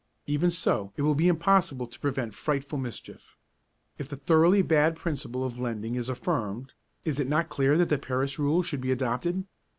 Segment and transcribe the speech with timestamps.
[0.25, 3.37] Even so it will be impossible to prevent frightful mischief.
[3.99, 6.73] If the thoroughly bad principle of lending is affirmed,
[7.05, 9.45] is it not clear that the Paris rule should be adopted?